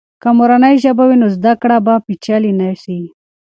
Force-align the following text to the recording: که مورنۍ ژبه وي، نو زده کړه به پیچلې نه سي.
که 0.21 0.29
مورنۍ 0.37 0.75
ژبه 0.83 1.03
وي، 1.09 1.17
نو 1.21 1.27
زده 1.35 1.53
کړه 1.61 1.77
به 1.85 1.93
پیچلې 2.05 2.51
نه 2.59 2.69
سي. 2.83 2.99